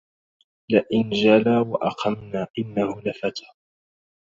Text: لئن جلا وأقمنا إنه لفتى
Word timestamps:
لئن 0.69 1.09
جلا 1.09 1.59
وأقمنا 1.59 2.47
إنه 2.59 3.01
لفتى 3.01 3.45